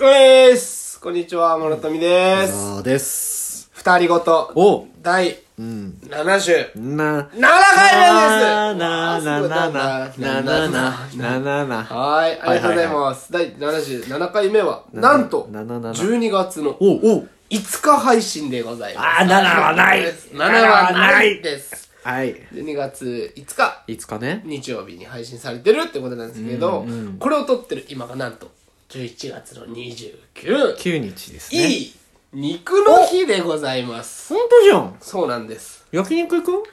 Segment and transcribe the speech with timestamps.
[0.00, 2.52] うえーすこんにちは、諸富です。
[2.54, 3.68] そうです。
[3.72, 5.98] 二人ごと、お第うん。
[6.08, 11.84] 77な、回目ですな、な、な、な、な、な、な、な、な、な。
[11.84, 13.30] はい、ありがとうございます。
[13.30, 19.06] 第77回目は、ななんと、なななな12月のおお5日配信でございます。
[19.06, 21.90] あー7はない7はないです。
[22.02, 22.34] はい。
[22.54, 24.40] 12月5日、いつかね。
[24.46, 26.86] 日曜日に配信されてるってことなんですけど、
[27.18, 28.50] これを撮ってる今がなんと、
[28.90, 31.64] 11月の29、9日ですね。
[31.68, 31.92] いい
[32.32, 34.34] 肉の日でございます。
[34.34, 34.96] ほんとじゃん。
[35.00, 35.86] そうなんです。
[35.92, 36.68] 焼肉行く？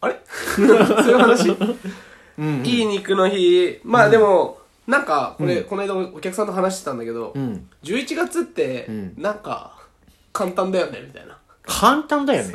[0.00, 0.16] あれ？
[0.56, 1.50] そういう話？
[2.38, 2.64] うん。
[2.64, 3.78] いい肉の日。
[3.84, 7.68] まあでも、なんか、これ、この間お客さんと話してたんだけど、うん。
[7.82, 9.78] 11月ってん、なんか、
[10.32, 11.36] 簡単だよね、みたいな。
[11.64, 12.54] 簡単だよね。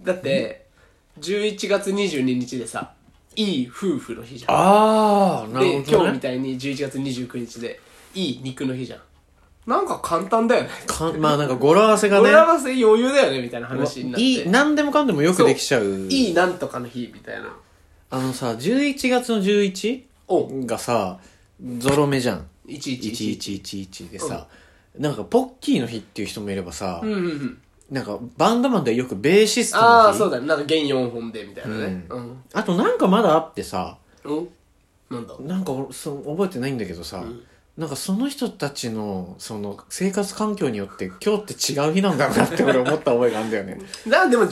[0.00, 0.64] だって、
[1.20, 2.94] 11月22日でさ、
[3.36, 4.56] いい夫婦の日じゃん。
[4.56, 5.98] あー、なで、るほどね。
[6.02, 7.80] 今日みたいに11月29日で、
[8.14, 9.00] いい肉の日じゃん。
[9.66, 10.70] なんか簡単だよね。
[10.86, 12.22] かまあなんか語呂合わせがね。
[12.22, 14.22] これ合わせ余裕だよね、みたいな話になって。
[14.22, 15.84] いい、何でもかんでもよくできちゃう。
[16.08, 17.54] いいなんとかの日、みたいな。
[18.10, 20.02] あのさ、11月の 11?
[20.28, 21.18] おがさ、
[21.78, 22.46] ゾロ目じゃん。
[22.66, 23.60] 1111。
[23.62, 24.48] 1111でさ、
[24.98, 27.58] なんかポッキーの日っていう人もいればさ、うんうんうん。
[27.90, 30.46] なんかバンドマンでよくベーシストの日ああ、そうだね。
[30.46, 32.04] なんか弦4本で、みたいなね。
[32.08, 32.42] うん。
[32.52, 34.48] あとなんかまだあってさうん。
[35.10, 35.34] なんだ？
[35.40, 37.24] なんか俺そう覚えてないんだけどさ、
[37.76, 44.50] なんかその人たちのその生活環境によって今日って違う日なんだろうなって俺思った覚えがあるんだよね なでも11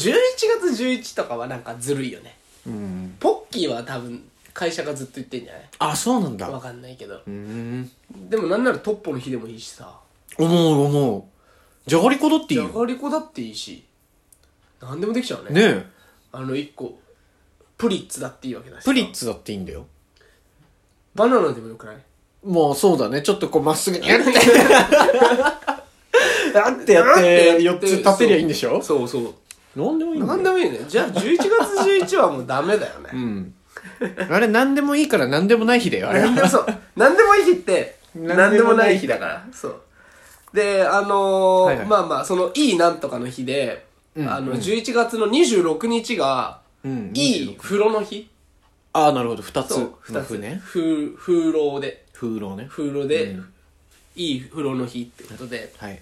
[0.61, 2.37] 月11とかはなんかずるいよね。
[2.67, 4.21] うんポッキーは多分
[4.53, 5.69] 会社がずっと言ってんじゃない？
[5.79, 7.15] あそうなんだわかんないけど。
[7.15, 7.91] うーん
[8.29, 9.95] でもなんならトッポの日でもいいしさ。
[10.37, 11.23] 思う思う
[11.89, 13.85] じゃがりこだっていいじゃよがりこだっていいし。
[14.81, 15.61] なんでもできちゃうね。
[15.61, 15.87] ねえ
[16.31, 16.99] あの一個、
[17.77, 18.91] プリッツだっていいわけだしさ。
[18.91, 19.87] プリッツだっていいんだよ
[21.15, 21.97] バナナでもよくない？
[22.45, 24.31] もうそうだねちょっとこうまっすぐに やって
[26.59, 28.81] あってやって4つ立てりゃいいんでしょ？
[28.83, 29.81] そうそう。
[29.81, 30.81] なんでもいいんだよなんでもいいね。
[30.89, 33.11] じゃあ11月11はもうダメだよね。
[33.13, 33.55] うん。
[34.31, 36.67] あれ、なんでもいいからなんでもない日だよ、あれなんでもそう。
[36.97, 39.47] なんでもいい日って、ななんんでもな日ないい日だから。
[39.53, 39.81] そう。
[40.53, 48.31] で、あのーはいはいまあまあ、その、いいなんとかの日で、うんあの、11月の26日が、うんいい風呂の日
[48.93, 49.43] ああ、なるほど。
[49.43, 50.29] 二つ二つ。
[50.29, 50.61] 風ね。
[50.65, 52.67] 風、風呂で、風呂ね。
[52.71, 53.53] 風呂で、うん
[54.17, 56.01] いい風呂の日ってことで、はい。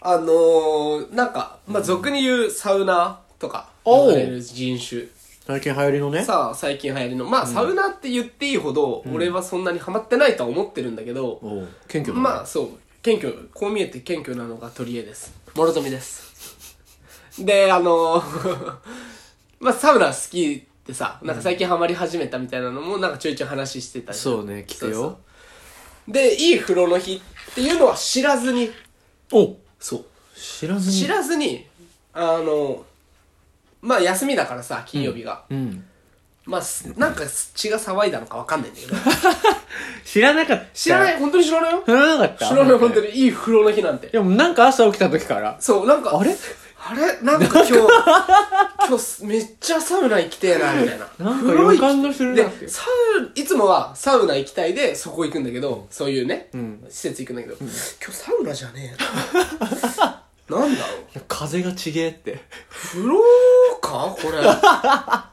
[0.00, 5.04] あのー、なんか、まあ、俗に言うサウナとか、おう呼ばれる人種。
[5.46, 6.24] 最近流行りのね。
[6.24, 11.40] さあ、最近流行りの、まあ、サウナって言っていいほど、俺はそんなにハマってないとは思ってるんだけど、
[11.86, 12.16] 謙虚。
[12.16, 12.68] まあそう
[13.02, 15.34] 謙虚こう見えて謙虚なのが鳥江です。
[15.56, 16.76] 諸富です。
[17.36, 18.22] であの
[19.58, 24.18] まあサウナ好きってさなんか最近ハマり始めたみたいなのもなんかちょいちょい話してたり。
[24.18, 24.92] そうね、聞くよ。
[24.92, 25.18] そうそ
[26.10, 26.12] う。
[26.12, 27.20] でいい風呂の日
[27.50, 28.70] っていうのは知らずに。
[29.32, 30.04] おそう。
[30.36, 30.96] 知らずに。
[30.96, 31.66] 知らずに
[32.12, 32.84] あの
[33.80, 35.84] まあ休みだからさ金曜日が、うん。
[36.44, 37.22] まあすなんか
[37.54, 38.94] 血が騒いだのかわかんないんだけど
[40.04, 40.64] 知らなかった。
[40.74, 43.06] 知らない本当に知らないよ知らなかった知らない本当に。
[43.08, 45.56] にいい風呂の日なんてでもなんか朝起きた時から。
[45.60, 46.36] そう、なんか、あれ？
[46.84, 47.20] あれ？
[47.22, 47.72] なんか今日、
[48.88, 51.06] 今日めっちゃサウナ行きてえな、みたいな。
[51.30, 52.82] なんか予感がするなでって、サ
[53.20, 60.58] ウ、いつもはサウナ行きたいでそこ行くんだけど、そういうね、ん施設行くんだけど、今日サウナじゃねえな。
[60.58, 62.42] なんだろう風がちげえって。
[62.68, 63.22] 風呂
[63.80, 64.14] か？
[64.20, 64.38] これ。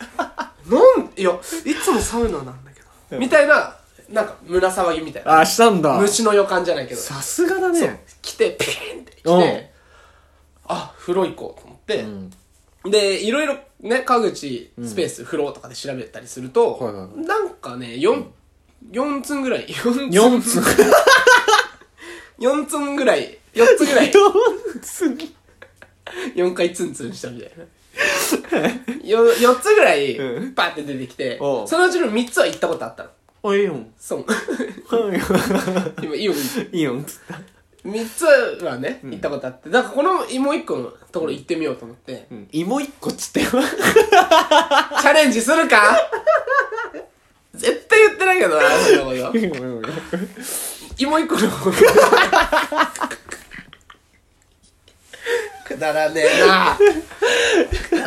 [0.66, 1.30] なん、いや、
[1.64, 2.80] いつもサウナなんだけ
[3.10, 3.18] ど。
[3.18, 3.76] みたいな、
[4.08, 5.40] なんか胸騒ぎみたいな。
[5.40, 5.98] あ、したんだ。
[5.98, 7.00] 虫の予感じゃないけど。
[7.00, 8.04] さすがだそうね。
[8.22, 9.70] 来てピーンって来うんて
[10.66, 12.30] あ風呂行こうと思って、ん
[12.84, 18.24] でいろいろね川口スペース、風呂とかで調べたりすると、はいはいはいなんかね4、
[18.92, 20.60] 四つんぐらい4 4つ。
[22.38, 25.04] 4つんぐらい4つぐらい 4つ。
[26.34, 27.64] 4回ツンツンしたみたいな
[28.36, 33.10] 4, 4つぐらいうんパーって出てきて、おうそのうちの3つは行ったことあったの
[33.42, 33.76] おいいよ。
[33.98, 35.20] そうはい
[36.04, 36.32] 今いいよ
[36.72, 37.02] いいよ。
[37.02, 37.40] つった。
[37.88, 42.48] 3つはね行ったことあってだからこのもう1個のところ行ってみようと思って、うん。
[42.52, 43.40] 芋一個っつって。
[43.40, 45.96] チャレンジするか？
[47.54, 49.38] 絶対言ってないけどな、そんなこと。
[50.98, 51.70] 芋一個の方
[55.64, 56.78] くだらねえな。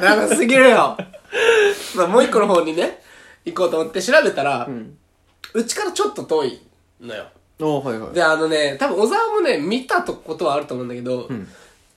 [0.03, 0.97] くだらなすぎるよ。
[1.95, 3.01] まあもう一個の方にね、
[3.45, 4.67] 行こうと思って調べたら、
[5.53, 6.61] うち、からちょっと遠い
[7.01, 7.25] のよ。
[7.59, 8.13] おはいはい。
[8.13, 11.29] で、あのね、多分小沢もね、見たとことはあると思うんだけど、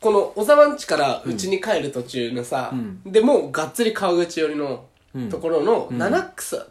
[0.01, 2.73] この小沢ん家からうちに帰る途中のさ、
[3.05, 4.87] で、もうがっつり川口寄りの
[5.31, 6.63] ところの七草、ん？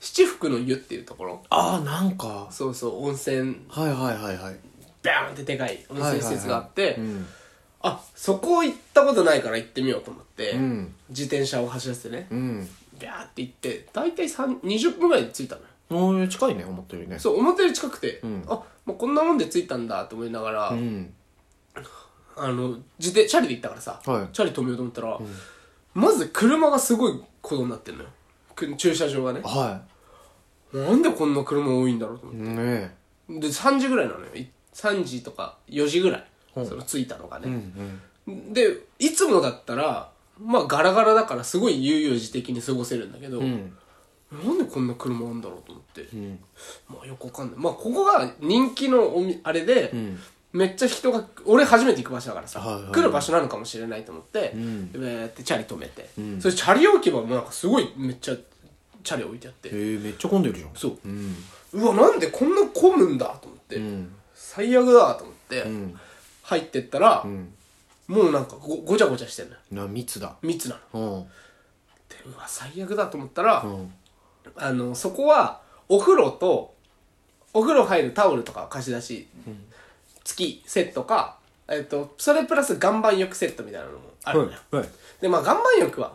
[0.00, 1.42] 七福の湯っていうところ。
[1.48, 2.48] ああなんか。
[2.50, 3.56] そうそう温泉。
[3.68, 4.56] はいはいはいはい。
[5.02, 7.26] バーンってでかい温泉施設があって、うん
[7.86, 10.94] あそこ行ったことないから行ってみようと思って、うん。
[11.10, 12.26] 自転車を走らせてね。
[12.30, 12.68] うん。
[12.98, 15.68] ビャーって行って大体3 20分ぐらいで着いたのよ。
[15.90, 17.18] もう近いね思ったよりね。
[17.18, 18.42] そう思ったより近くて、ん。
[18.48, 21.12] あもうこんなもんで着いたんだと思いながら、うん。
[22.36, 24.28] あの自転チャリで行ったからさ、はい。
[24.32, 25.18] チャリ止めようと思ったら、
[25.92, 28.08] まず車がすごいことになってんのよ。
[28.54, 29.40] く駐車場がね。
[29.42, 29.82] は
[30.72, 32.94] なんでこんな車多いんだろうと思っいね
[33.28, 34.34] てで3時ぐらいなのよ。
[34.34, 37.72] い3時とか4時ぐらい、うんその着いたのがえうんね、
[38.28, 38.52] うん。
[38.52, 40.10] でいつもだったら
[40.40, 43.76] まあガラガラだからすごい悠々自適に過ごせるんだけど、うん。
[44.32, 46.38] なんでこんな車あんだろうと思って、うん。
[46.88, 47.58] まあよくわかんない。
[47.58, 50.18] まあここが人気のおみあれで、ん。
[50.52, 54.92] めっちゃ人が俺初めて行く場所だからさ、はいはい来る場所なのかもしれないと思って、ん。
[54.92, 56.40] でーってチャリ止めて、ん。
[56.40, 58.36] それチャリ置き場もなんかすごいめっちゃ
[59.02, 60.70] チャリ置いてあって、へえめっちゃ混んでるじゃん。
[60.74, 60.98] そう。
[61.04, 61.36] うん。
[61.72, 64.12] うわなんでこんな混むんだと思って、うん。
[64.34, 65.98] 最悪だと思って、うん
[66.44, 67.52] 入ってったら、うん。
[68.06, 69.60] もうなんかごごちゃごちゃしてんのよ。
[69.72, 70.36] な密だ。
[70.42, 71.00] 密なの。
[71.00, 71.22] うん。
[72.08, 73.92] でうわ最悪だと思ったら、うん。
[74.56, 76.74] あのそこはお風呂と
[77.54, 79.28] お風呂入るタオルとか貸し出し、
[80.22, 84.88] 月セットか、えっとそれプラス岩盤浴セットみたいなのもあるのよ、はい
[85.20, 86.12] でまあ岩盤浴は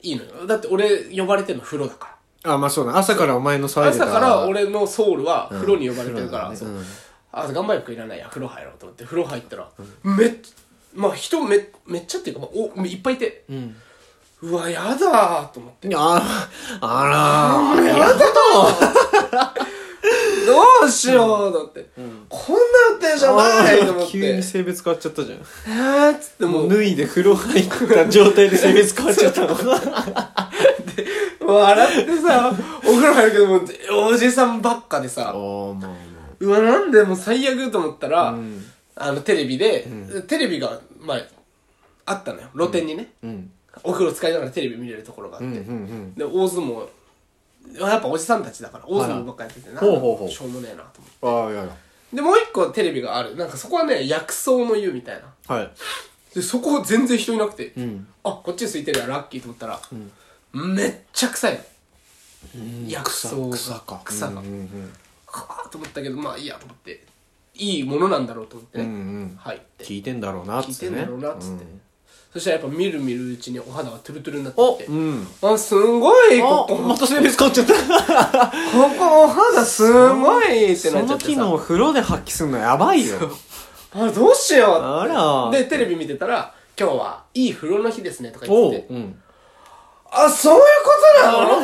[0.00, 0.46] いいのよ。
[0.46, 2.54] だって俺呼ばれてるの風呂だから。
[2.54, 2.98] あまあそうだ。
[2.98, 6.68] 朝からお前の騒いでた朝から俺のソウルは風呂に呼ばれてるから、そう。
[6.68, 6.84] うんうん
[7.32, 8.18] あ岩盤浴いらない。
[8.18, 9.68] や風呂入ろうと思って風呂入ったら、
[10.04, 10.32] めっ
[10.94, 13.76] まあ人めめっちゃっていうか、まあ、おいっぱいいて、うん。
[14.42, 15.88] うわやだーと思って。
[15.94, 16.48] あ
[16.80, 18.18] あらやだ
[20.44, 21.86] どうしようと思って、
[22.28, 22.60] こんな
[23.08, 24.10] 予定じゃないと思って。
[24.12, 25.38] 急に性別変わっちゃったじゃん。
[25.38, 29.56] えーっつってもう脱いで風呂入った状態で性別変わっちゃったの。
[31.46, 35.96] 笑ってさお風呂入るけどもおじさんばっかでさおーまあま
[36.42, 38.64] うわなんでもう最悪と思ったら、あうん。
[38.94, 39.86] あのテレビで、
[40.26, 41.18] テレビがまあ
[42.04, 42.48] あったのよ。
[42.54, 43.50] 露店にね、うん。
[43.84, 46.88] お風呂使いながらテレビ見れるところがあって、うんうんで大相撲
[47.78, 50.28] やっぱおじさんたちだから大相撲ばっかやっててな、ほうほうほう。
[50.28, 51.16] しょうもねえなと思って。
[51.22, 51.76] うんああいやいや
[52.12, 53.36] でもう一個テレビがある。
[53.36, 55.54] なんかそこはね薬草の湯みたいな。
[55.54, 55.70] はい。
[56.34, 58.06] でそこ全然人いなくて、うん。
[58.24, 59.80] あこっち空いてるやラッキーと思ったら、
[60.52, 61.60] めっちゃ臭い
[62.54, 63.50] の、薬草が。
[63.56, 64.02] 草か。
[64.04, 64.92] 草が、うんうん
[65.32, 67.04] はあと思ったけどまあいいやと思って。
[67.54, 69.36] いいものなんだろうと思ってね、うんうん。
[69.38, 69.84] 入って。
[69.84, 71.00] 聞いてんだろうなっつってね。
[71.00, 71.80] 聞いてんだろうなっつって、うん。
[72.32, 74.60] そしたらやっぱみるみるうちにお肌がトゥルトゥルになって。
[74.62, 75.26] おきて、うん。
[75.42, 76.78] あすごいここ。
[76.82, 77.74] あまた性別変わっちゃった。
[77.74, 77.80] こ
[78.98, 81.30] こお肌すごいってそのなっちゃってさ。
[81.32, 83.18] 機能風呂で発揮するのやばいよ。
[83.92, 85.50] あどうしようあら。
[85.50, 88.86] でテレビ見てたら今日はいい風呂の日ですねとか言ってて。
[88.88, 89.22] うん
[90.14, 90.92] あそういうこ
[91.22, 91.58] となの？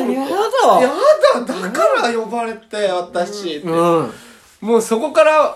[0.77, 0.89] あやや
[1.35, 1.41] だ。
[1.45, 4.11] だだから呼ばれて私って、うん。
[4.61, 5.55] もうそこから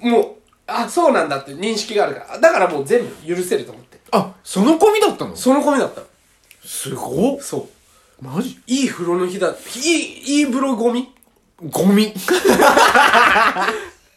[0.00, 0.26] もう
[0.66, 2.38] あそうなんだって認識があるから。
[2.38, 3.98] だからもう全部許せると思って。
[4.12, 5.34] あその込みだったの？
[5.34, 6.00] その込みだった。
[6.02, 6.06] の
[6.62, 7.40] すごっ。
[7.40, 7.68] そ
[8.20, 8.24] う。
[8.24, 8.60] マジ？
[8.66, 9.48] いい風呂の日だ。
[9.48, 11.10] いいいい風呂ゴミ？
[11.70, 12.12] ゴミ。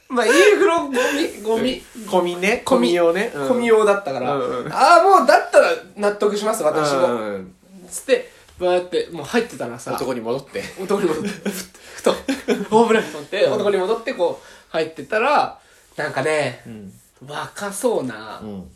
[0.10, 1.42] まあいい風呂ゴミ？
[1.42, 1.82] ゴミ。
[2.12, 2.64] ゴミね。
[2.66, 2.94] ゴミ。
[2.94, 3.32] 用ね。
[3.48, 4.74] ゴミ用だったから、うんうん。
[4.74, 7.56] ああもうだったら納得します私も、うん
[7.90, 10.64] つってバーってもう入ってたらさ男に戻って。
[10.82, 11.50] 男に戻ってふ
[11.96, 12.16] ふと
[12.72, 15.60] 大ブラック取って男に戻ってこう入ってたら
[15.96, 16.92] なんかね、ん。
[17.26, 18.72] 若そうな、うん。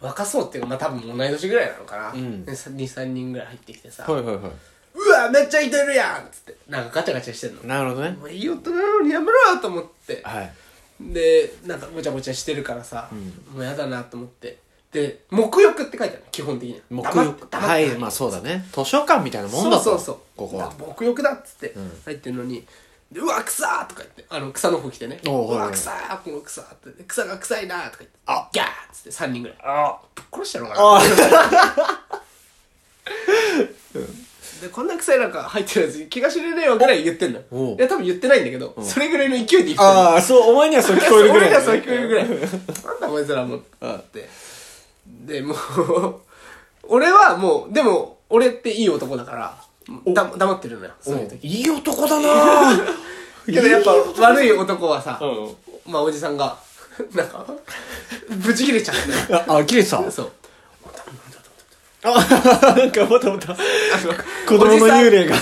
[0.00, 2.44] 若そうっていうかまあ多分同い年ぐらいなのかな、ん。
[2.44, 4.50] 23人ぐらい入ってきてさ、はいはいは
[4.92, 6.56] うわめっちゃいてるやんっつって。
[6.68, 7.62] なんかガチャガチャしてんの。
[7.62, 8.10] いなるほどね。
[8.10, 10.20] もういい大人なのにやめろよと思って。
[10.24, 10.52] はい。
[11.00, 13.08] でなんかごちゃごちゃしてるからさ、
[13.52, 14.58] もうやだなと思って
[14.92, 17.56] で沐浴って書いてあるの基本的に沐黙っ浴黙って。
[17.56, 18.64] はいまあそうだね。
[18.72, 20.16] 図書館みたいなもんだとそうそうそう。
[20.36, 20.72] ここは。
[20.72, 21.92] 沐浴だっつってん。
[22.04, 22.66] 入ってるのに、
[23.12, 25.20] でうわ草ーとか言ってあの草の服着てね。
[25.24, 25.58] うおうはい。
[25.60, 28.48] はいわ草ーこの草ーって草が臭いなーとか言ってあ。
[28.52, 29.58] ギャーっつって3人ぐらい。
[29.62, 29.98] あ。
[30.14, 30.98] ぶっ殺してやろうかあ。
[30.98, 32.20] な
[34.60, 37.76] でこんな臭いなんか入ってるやつ気が知れねえよぐらい言ってんのおう。
[37.76, 42.28] いや多分言ってないんだけど、それぐらいの勢いで言ってんのああそうお前にはそう聞こえるぐらい俺に はそう聞こえるぐらい。
[42.28, 42.40] なん
[43.00, 43.94] だこいつらもあ。
[43.98, 44.28] って
[45.26, 45.56] でもう
[46.84, 49.56] 俺はもうでも俺っていい男だから
[50.12, 51.46] だ黙ってるのよそういう時。
[51.46, 52.78] いい男だな
[53.46, 55.92] けどやっぱ悪い男はさ、うん。
[55.92, 56.56] まあおじさんが
[57.14, 57.44] なんか
[58.28, 58.94] ブチ切れちゃっ
[59.28, 60.10] てああ切れてた？
[60.10, 60.30] そう。
[62.02, 63.54] あなんかまたまた。
[64.46, 65.34] 子供の幽霊が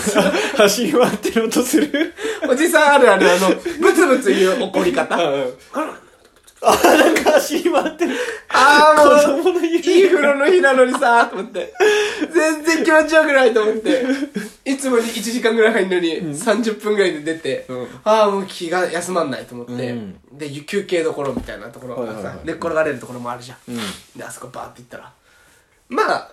[0.56, 2.14] 走り回ってる音する。
[2.50, 3.48] おじさんあるあるあの
[3.80, 5.14] ブツブツ言う怒り方。
[5.16, 5.20] あ
[6.60, 8.14] なんか走り回ってる。
[8.48, 11.72] ああもう子供のいい風呂の日なのにさと思って。
[12.32, 14.04] 全然気持ちよくないと思って。
[14.64, 17.88] いつもに1時間ぐらい入るのに30分ぐらいで出て、うん。
[18.04, 20.18] ああもう気が休まんないと思って、うん。
[20.32, 21.96] で休憩どころみたいなところ。
[21.96, 22.46] がさ、はいはいはい。
[22.46, 23.76] 寝っ転がれるところもあるじゃん、うん。
[24.16, 25.12] であそこバーって行ったら。
[25.88, 26.30] まあ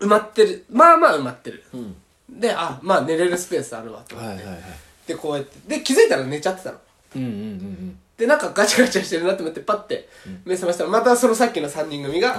[0.00, 0.64] 埋まってる。
[0.70, 1.96] まあまあ埋まってる、うん。
[2.28, 4.62] であまあ寝れるスペースあるわと思って、はいはいはい。
[5.06, 6.78] でこうやってで気づいたら寝ちゃってたの。
[7.16, 10.08] うんうんうんでなんかガチャガチャしてるなと思ってパッて
[10.44, 12.36] 目覚ましたらまたそのさっきの3人組が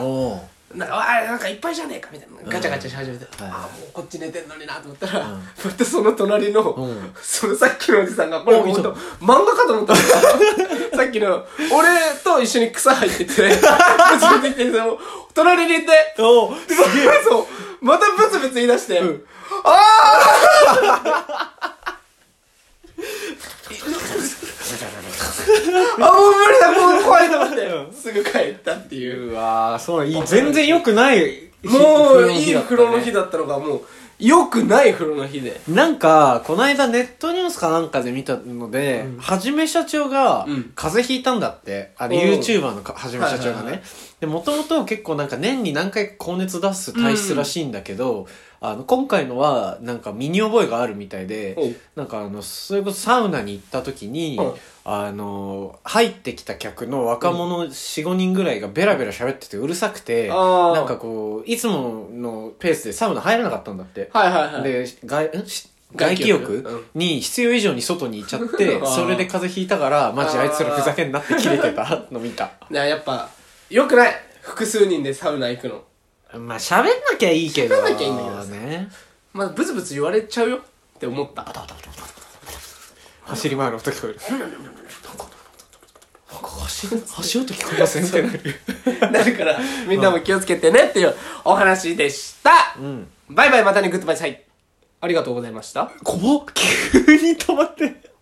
[0.74, 2.52] なんか、わあ、なんかいっぱいじゃねえかみたいな。
[2.52, 5.36] ガチャガチャし始めて、はいああ、もうこっち寝てんのになと思ったら、うん。
[5.36, 7.14] またその隣の、うん。
[7.22, 10.18] そのさっきのおじさんが、これおいたほんと、漫画かと思ったんですよ
[10.96, 11.90] さっきの、俺
[12.24, 13.68] と一緒に草入ってて、てそ
[14.78, 14.98] の
[15.36, 16.76] 隣にいて、おーで、
[17.24, 17.46] そう、
[17.86, 19.22] またブツブツ言い出して、ん。
[19.64, 21.60] あ
[25.98, 29.32] もう無理だ、もう怖いと思って、すぐ帰ったっていう。
[29.32, 33.82] うわーそういい全然良くないもう、いい風呂の日だだったのが、もう、
[34.20, 35.60] 良くない風呂の日で。
[35.68, 40.72] なんかこの間ネットニュースかなんかで見たので、はじめ社長がうん。
[40.76, 41.92] 風邪ひいたんだって。
[41.98, 43.84] あれうん YouTuber のかはじめ社長がね
[44.24, 48.26] でもともと結構なんか年に何回か高熱出す体質らしいんだけど、
[48.62, 54.54] あの今回のはなんか身に覚えがあるみたいで、なんかあのそれこそサウナに行った時に、うん。
[54.86, 64.64] あの入ってきた客の若者45人ぐらいがベラベラ喋っててうるさくて、なんかこういつものペースでサウナ入らなかったんだって、はいはいはい。
[64.64, 65.46] で外ん？
[65.46, 66.56] し外気浴？
[66.56, 66.86] 浴？
[66.96, 72.06] に必要以上に外に行っちゃってそれで風邪ひいたからマジあいつらふざけんなって切れてた。
[72.12, 72.52] の見た。
[72.70, 73.30] ねやっぱ、
[73.74, 74.14] 良くない？
[74.44, 75.84] 複数人でサウナ行くの。
[76.40, 78.50] まあ喋んなきゃいいけど喋んなきゃいいんだけどさ。
[78.52, 78.88] ね
[79.34, 80.58] まあ、ブツブツ言われちゃうよ。
[80.58, 80.60] っ
[81.00, 81.44] て思った。
[83.24, 84.46] 走り回る音聞こえるな
[86.38, 86.88] んか走
[87.18, 88.06] 足音聞こえません？
[88.06, 89.24] ってなるな。
[89.24, 92.76] るから、みんなも気をつけてねっていうお話でした。
[92.78, 93.08] うん。
[93.30, 94.44] バイバイ、またね、グッドバイサイ。
[95.02, 95.92] ありがとうございました。
[96.04, 96.46] 怖っ。
[96.54, 98.13] 急に止まって